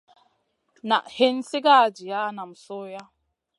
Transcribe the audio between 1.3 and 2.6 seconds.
sigara jiya nam